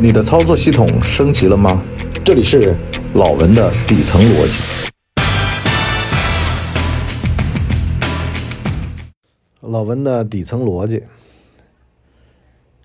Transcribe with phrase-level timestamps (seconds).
[0.00, 1.82] 你的操作系统升级了吗？
[2.24, 2.72] 这里是
[3.14, 4.62] 老文的底层逻辑。
[9.60, 11.02] 老文的底层逻辑，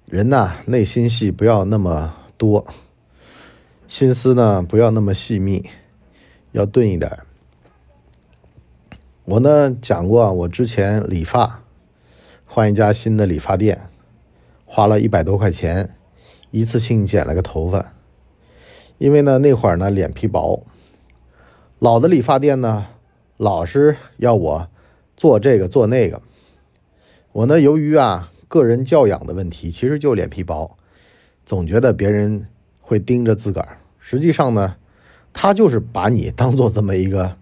[0.09, 2.65] 人呐，内心戏不要那么多，
[3.87, 5.69] 心思呢不要那么细密，
[6.51, 7.19] 要钝一点。
[9.25, 11.61] 我呢讲过，我之前理发，
[12.47, 13.87] 换一家新的理发店，
[14.65, 15.95] 花了一百多块钱。
[16.53, 17.93] 一次性剪了个头发，
[18.99, 20.63] 因为呢那会儿呢脸皮薄，
[21.79, 22.85] 老的理发店呢
[23.37, 24.67] 老是要我
[25.17, 26.21] 做这个做那个，
[27.31, 30.77] 我呢由于啊个人教养的问题，其实就脸皮薄，
[31.43, 32.45] 总觉得别人
[32.81, 34.75] 会盯着自个儿，实际上呢
[35.33, 37.35] 他就是把你当做这么一个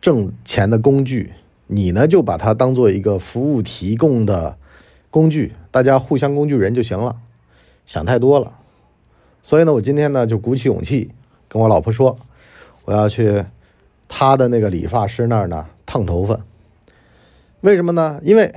[0.00, 1.34] 挣钱的工具，
[1.66, 4.56] 你呢就把它当做一个服务提供的
[5.10, 7.20] 工具，大家互相工具人就行了。
[7.86, 8.58] 想太多了，
[9.42, 11.12] 所以呢，我今天呢就鼓起勇气
[11.48, 12.16] 跟我老婆说，
[12.86, 13.44] 我要去
[14.08, 16.40] 她的那个理发师那儿呢烫头发。
[17.60, 18.20] 为什么呢？
[18.22, 18.54] 因为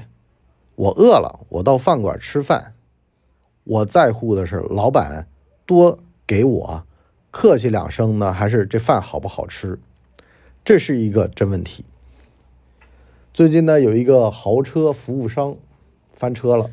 [0.76, 2.74] 我饿了，我到饭馆吃饭，
[3.66, 5.28] 我在乎的是老板
[5.66, 6.84] 多给我
[7.30, 9.78] 客气两声呢，还是这饭好不好吃？
[10.64, 11.84] 这是一个真问题。
[13.34, 15.58] 最近呢，有一个豪车服务商
[16.14, 16.70] 翻车了，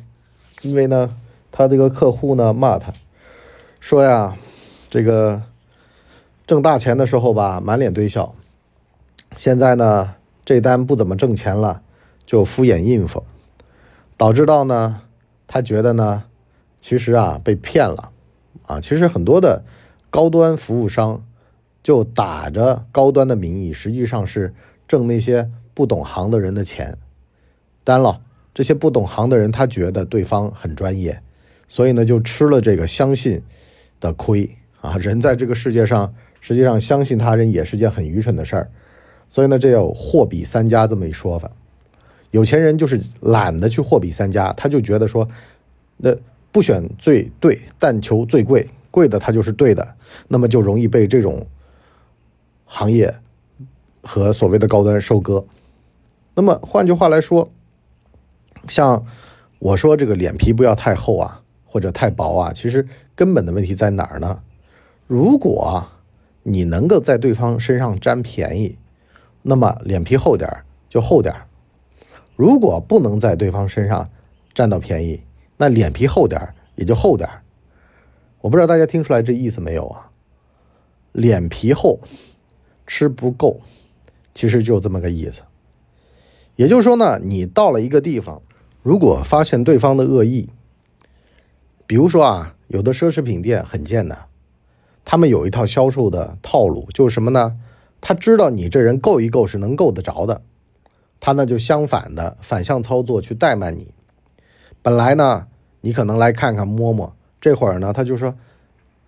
[0.61, 1.17] 因为呢。
[1.57, 2.91] 他这个客户呢骂他，
[3.79, 4.35] 说呀，
[4.89, 5.41] 这个
[6.45, 8.35] 挣大钱的时候吧，满脸堆笑，
[9.37, 11.81] 现在呢这单不怎么挣钱了，
[12.25, 13.23] 就敷衍应付，
[14.17, 15.03] 导致到呢
[15.47, 16.25] 他觉得呢，
[16.81, 18.11] 其实啊被骗了。
[18.67, 19.63] 啊，其实很多的
[20.09, 21.23] 高端服务商
[21.81, 24.53] 就打着高端的名义，实际上是
[24.89, 26.97] 挣那些不懂行的人的钱，
[27.85, 28.19] 当然了，
[28.53, 31.21] 这些不懂行的人他觉得对方很专业。
[31.67, 33.41] 所以呢，就吃了这个相信
[33.99, 34.49] 的亏
[34.81, 34.95] 啊！
[34.97, 38.69] 人在这个世界上，实际上相信他人也是件很愚蠢的事儿。
[39.29, 41.49] 所以呢，这有货比三家这么一说法。
[42.31, 45.27] 有钱人就是懒得去货比三家，他就觉得说，
[45.97, 46.15] 那
[46.51, 49.95] 不选最对，但求最贵，贵的他就是对的，
[50.27, 51.47] 那么就容易被这种
[52.65, 53.13] 行业
[54.01, 55.45] 和所谓的高端收割。
[56.35, 57.49] 那么换句话来说，
[58.67, 59.05] 像
[59.59, 61.41] 我说这个脸皮不要太厚啊。
[61.75, 64.41] 或者太薄啊，其实根本的问题在哪儿呢？
[65.07, 65.85] 如果
[66.43, 68.77] 你能够在对方身上占便宜，
[69.41, 71.41] 那么脸皮厚点儿就厚点儿；
[72.37, 74.09] 如果不能在对方身上
[74.53, 75.19] 占到便宜，
[75.57, 77.41] 那脸皮厚点儿也就厚点儿。
[78.39, 80.11] 我不知道大家听出来这意思没有啊？
[81.11, 81.99] 脸皮厚
[82.87, 83.59] 吃不够，
[84.33, 85.41] 其实就这么个意思。
[86.55, 88.41] 也就是说呢，你到了一个地方，
[88.81, 90.47] 如果发现对方的恶意，
[91.87, 94.17] 比如说啊，有的奢侈品店很贱的，
[95.03, 97.59] 他们有一套销售的套路，就是什么呢？
[98.01, 100.41] 他知道你这人够一够是能够得着的，
[101.19, 103.93] 他呢就相反的反向操作去怠慢你。
[104.81, 105.47] 本来呢，
[105.81, 108.35] 你可能来看看摸摸，这会儿呢他就说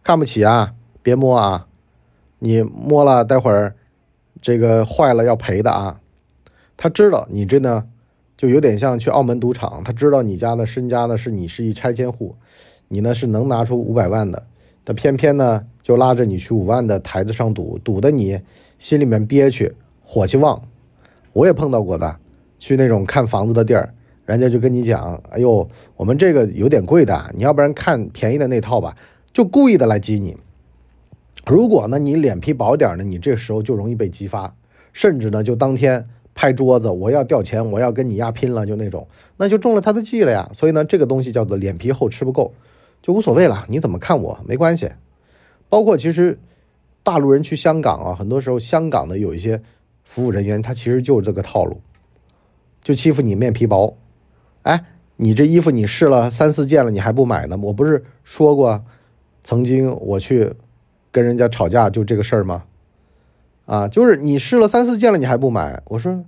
[0.03, 1.67] 看不起啊，别摸啊，
[2.39, 3.75] 你摸了待会儿
[4.39, 5.99] 这个坏了要赔的啊。
[6.75, 7.87] 他知道你这呢。
[8.37, 12.35] 就有点像去澳门赌场，他知道你家的身家呢是你是一拆迁户，
[12.87, 14.45] 你呢是能拿出五百万的，
[14.85, 18.39] 他偏偏呢就拉着你去五万的台子上赌，赌的你
[18.77, 20.61] 心里面憋屈，火气旺。
[21.33, 22.17] 我也碰到过的，
[22.59, 23.91] 去那种看房子的地儿，
[24.27, 28.95] 人家就跟你讲，哎呦，我们这个有点贵的，你要不然看便宜的那套吧，
[29.33, 30.37] 就故意的来激你。
[31.47, 34.53] 如果呢你脸皮薄点呢，你这时候就容易被激发，
[34.93, 36.05] 甚至呢就当天。
[36.37, 40.47] 拍桌子，我要掉钱，我要跟你压拼了，就那种，那就中了他的计了呀。
[40.53, 42.53] 所以呢，这个东西叫做脸皮厚吃不够，
[43.01, 43.65] 就无所谓了。
[43.67, 44.91] 你怎么看我没关系。
[45.67, 46.37] 包括其实
[47.01, 49.59] 大陆人去香港啊，很多时候香港的有一些
[50.03, 51.81] 服务人员，他其实就是这个套路，
[52.83, 53.97] 就欺负你面皮薄。
[54.61, 57.57] 哎，你这衣服你试了三四件了，你还不买呢？
[57.59, 58.85] 我不是说过，
[59.43, 60.53] 曾经我去
[61.11, 62.65] 跟人家吵架就这个事儿吗？
[63.67, 65.81] 啊，就是你试了三四件了，你还不买？
[65.89, 66.23] 我说，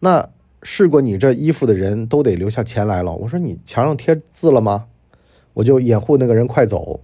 [0.00, 0.26] 那
[0.62, 3.14] 试过你这衣服的人都得留下钱来了。
[3.14, 4.86] 我说你墙上贴字了吗？
[5.52, 7.00] 我就掩护那个人快走。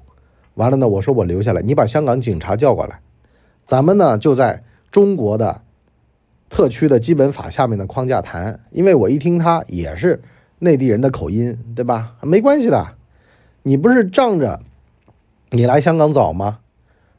[0.54, 3.00] 完了呢，我说我留下来，你把香港警察叫过来，
[3.66, 5.60] 咱们呢就在中国的
[6.48, 8.60] 特区的基本法下面的框架谈。
[8.70, 10.22] 因为我一听他也是
[10.60, 12.16] 内地人的口音，对吧？
[12.22, 12.94] 没关系的，
[13.64, 14.62] 你不是仗着
[15.50, 16.60] 你来香港早吗？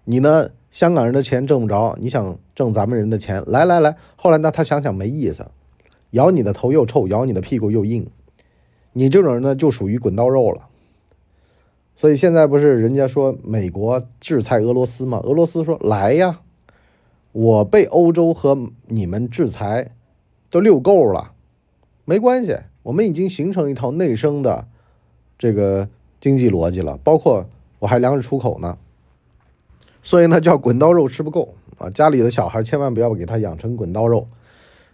[0.06, 0.50] 你呢？
[0.75, 3.42] 香港人的钱挣不着，你想挣咱们人的钱？
[3.48, 4.51] 来来来，后来呢？
[4.51, 5.45] 他想想没意思，
[6.10, 8.06] 咬你的头又臭，咬你的屁股又硬，
[8.92, 10.63] 你这种人呢就属于滚刀肉了。
[11.95, 15.22] 所以现在不是人家说美国制裁俄罗斯吗？
[15.24, 16.42] 俄罗斯说来呀，
[17.31, 19.94] 我被欧洲和你们制裁
[20.50, 21.31] 都遛够了，
[22.04, 24.68] 没关系，我们已经形成一套内生的
[25.39, 25.88] 这个
[26.19, 27.45] 经济逻辑了，包括
[27.80, 28.78] 我还粮食出口呢。
[30.06, 31.90] 所以呢，叫滚刀肉吃不够啊！
[31.90, 34.28] 家里的小孩千万不要给他养成滚刀肉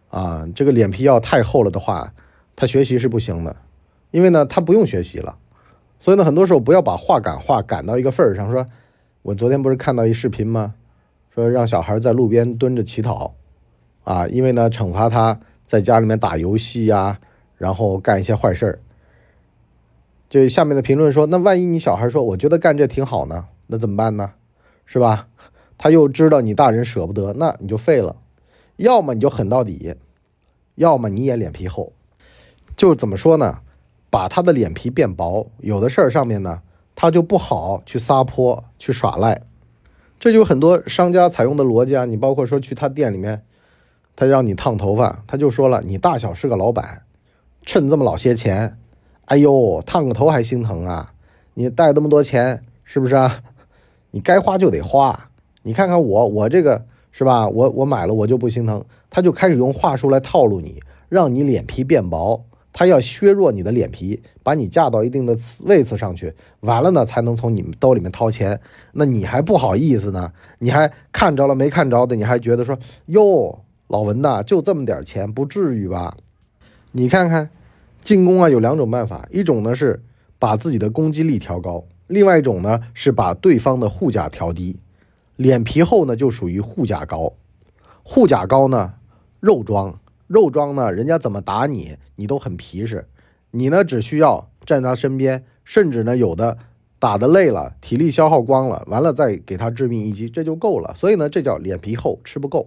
[0.10, 0.48] 啊！
[0.56, 2.14] 这个脸皮要太厚了的话，
[2.56, 3.54] 他学习是不行的，
[4.12, 5.38] 因为呢，他不用学习了。
[6.00, 8.50] 所以呢，很多时候不要把话赶话赶到一个份儿上。
[8.50, 8.66] 说，
[9.22, 10.76] 我昨天不是看到一视频吗？
[11.36, 13.34] 说让小孩在路边蹲着乞讨，
[14.06, 17.20] 啊，因为呢，惩罚他在家里面打游戏呀，
[17.58, 18.80] 然后干一些坏事儿。
[20.30, 24.32] 就下面的评论说，那万一你小孩说，我觉得干这挺好呢，那怎么办呢？
[24.86, 25.28] 是吧？
[25.78, 28.16] 他又知道你大人舍不得，那你就废了。
[28.78, 29.96] 要么你就狠到底，
[30.76, 31.94] 要么你也脸皮厚。
[32.76, 33.60] 就怎么说呢？
[34.10, 36.62] 把他的脸皮变薄，有的事儿上面呢，
[36.96, 39.42] 他就不好去撒泼、去耍赖。
[40.20, 42.06] 这就很多商家采用的逻辑啊。
[42.06, 43.44] 你包括说去他店里面，
[44.16, 47.04] 他让你烫头发，他就说了，你大小是个老板，
[47.66, 48.78] 趁这么老些钱，
[49.26, 51.14] 哎呦，烫个头还心疼啊？
[51.54, 53.42] 你带这么多钱，是不是啊？
[54.12, 55.30] 你该花就得花。
[55.64, 57.48] 你看看我，我这个是吧？
[57.48, 58.84] 我我买了我就不心疼。
[59.10, 62.46] 他就开始用话术来套路你，让你脸皮变薄。
[62.74, 68.62] 他要削弱你的脸皮，把你架到一定的位次上去，完了呢才能从你们兜里面掏钱。
[68.94, 70.32] 那你还不好意思呢？
[70.60, 72.16] 你还看着了没看着的？
[72.16, 76.16] 你还觉得说哟，老文呐，就这么点钱，不至于吧？
[76.94, 77.50] 你看看，
[78.02, 80.02] 进攻啊有两种办法，一种呢是
[80.40, 84.78] 把自己的攻击力调高，另外一种呢是把对方的护甲调低。
[85.38, 87.34] 脸皮厚呢就属于护甲高，
[88.04, 88.94] 护甲高呢
[89.40, 89.98] 肉装。
[90.28, 93.06] 肉装呢，人家怎么打你，你都很皮实。
[93.52, 96.58] 你呢，只需要站他身边，甚至呢，有的
[97.00, 100.96] 打的累了，体力消耗光了，完了再给他致命一击，这就够了。
[100.96, 102.66] 所以呢，这叫脸皮厚吃不够。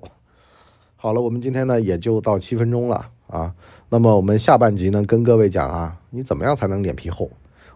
[0.97, 3.55] 好了，我们今天呢也就到七分钟了啊。
[3.89, 7.31] 那么我们下半集呢，跟各位讲啊，你怎么样才能脸皮厚？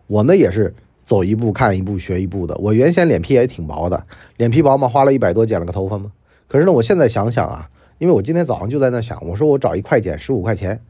[0.06, 0.75] 我呢也是
[1.08, 2.55] 走一步看一步学一步的。
[2.58, 4.05] 我原先脸皮也挺薄的，
[4.37, 6.12] 脸皮薄嘛，花了一百多剪了个头发嘛。
[6.46, 7.70] 可是呢，我现在想想啊。
[7.96, 10.82] 因为我今天早上就在那想，我说我找一快剪十五块钱，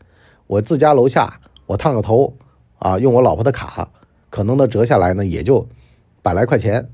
[0.49, 2.35] 我自家楼下我烫个头
[2.81, 3.89] 啊，用我老婆的卡，
[4.29, 5.69] 可能呢折下来呢也就
[6.21, 6.91] 百来块钱，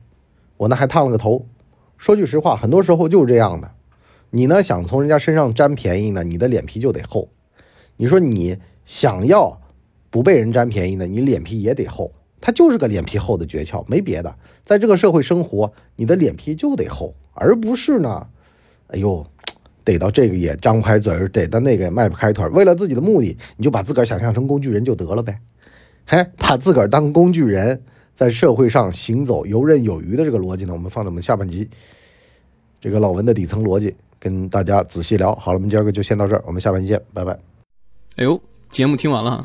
[0.58, 1.46] 我呢还烫了个头。
[1.96, 3.70] 说句实话，很多时候就是这样的。
[4.30, 7.30] 你呢想从人家身上占便宜呢，你的脸皮就得厚。
[7.96, 9.58] 你说你想要
[10.10, 12.12] 不被人占便宜呢，你脸皮也得厚。
[12.44, 14.36] 它就是个脸皮厚的诀窍，没别的。
[14.66, 18.26] 在这个社会生活，你的脸皮就得厚，而不是呢，
[18.88, 19.26] 哎呦。
[19.86, 22.42] 逮到这个也张不开嘴，逮到那个也迈不开腿。
[22.48, 25.38] 为了自己的目的，你就把自个儿想象成工具人就得了呗。
[26.06, 27.82] 嘿，把自个儿当工具人，
[28.14, 31.68] 在社会上行走游刃有余的这个逻辑呢，我们放在我们下半集
[32.80, 35.34] 这个老文的底层逻辑跟大家仔细聊。
[35.34, 37.38] 好了，我们今儿个就先到这儿，我们下半集见，拜拜。
[38.16, 39.44] 哎呦，节目听完了，